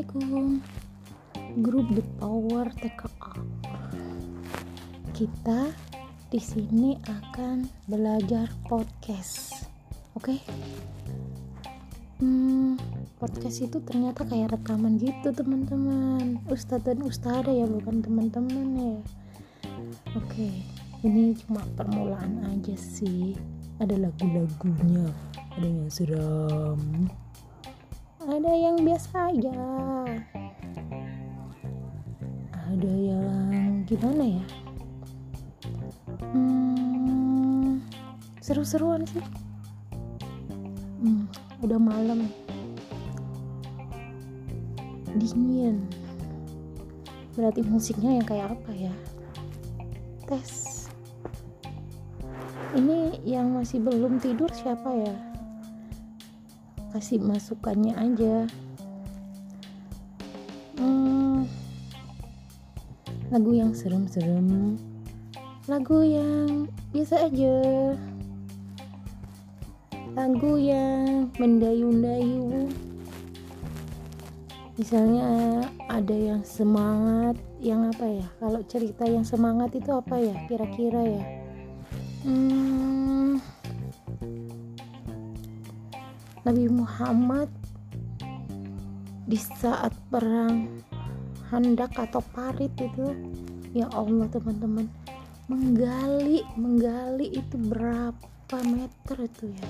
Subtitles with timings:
[0.00, 0.64] Assalamualaikum.
[1.60, 3.36] Grup The Power TKA
[5.12, 5.68] Kita
[6.32, 9.68] di sini akan belajar podcast
[10.16, 10.40] Oke?
[12.16, 12.80] Hmm,
[13.20, 16.40] podcast itu ternyata kayak rekaman gitu teman-teman.
[16.48, 18.96] Ustadz dan Ustadzah ya bukan teman-teman ya.
[20.16, 20.64] Oke
[21.04, 23.36] ini cuma permulaan aja sih.
[23.76, 27.12] Ada lagu-lagunya ada yang seram
[28.20, 29.56] ada yang biasa aja
[32.70, 34.44] ada yang gimana ya?
[36.30, 37.82] Hmm,
[38.38, 39.24] seru-seruan sih.
[41.02, 41.26] Hmm,
[41.66, 42.30] udah malam.
[45.18, 45.82] Dingin.
[47.34, 48.94] Berarti musiknya yang kayak apa ya?
[50.30, 50.86] Tes.
[52.78, 55.39] Ini yang masih belum tidur siapa ya
[56.90, 58.50] kasih masukannya aja.
[60.74, 61.46] Hmm,
[63.30, 64.74] lagu yang serem-serem.
[65.70, 67.56] Lagu yang biasa aja.
[70.18, 72.66] Lagu yang mendayu-dayu
[74.80, 75.60] misalnya
[75.92, 78.26] ada yang semangat yang apa ya?
[78.40, 80.34] Kalau cerita yang semangat itu apa ya?
[80.48, 81.22] Kira-kira ya.
[82.26, 82.49] Hmm,
[86.40, 87.48] Nabi Muhammad
[89.28, 90.66] di saat perang
[91.52, 93.12] hendak atau parit itu
[93.76, 94.86] ya Allah teman-teman
[95.50, 99.68] menggali menggali itu berapa meter itu ya?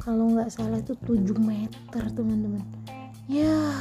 [0.00, 2.62] Kalau nggak salah itu 7 meter teman-teman.
[3.26, 3.74] Ya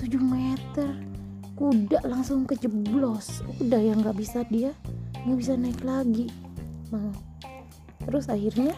[0.00, 0.92] 7 meter.
[1.58, 3.42] Kuda langsung kejeblos.
[3.58, 4.70] Udah yang nggak bisa dia
[5.26, 6.30] nggak bisa naik lagi.
[6.94, 7.12] Nah,
[8.06, 8.72] terus akhirnya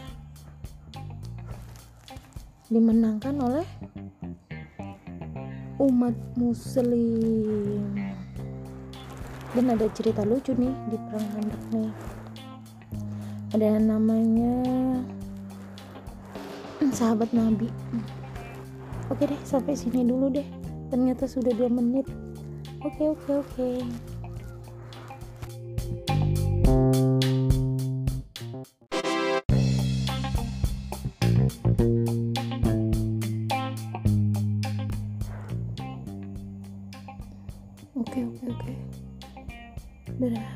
[2.71, 3.67] dimenangkan oleh
[5.83, 7.91] umat muslim.
[9.51, 11.93] Dan ada cerita lucu nih di perang Handak nih.
[13.51, 14.55] Ada yang namanya
[16.95, 17.67] sahabat nabi.
[19.11, 20.47] Oke deh sampai sini dulu deh.
[20.87, 22.07] Ternyata sudah dua menit.
[22.87, 23.71] Oke oke oke
[38.61, 38.75] oke.
[39.25, 39.59] Oke
[40.21, 40.49] dadah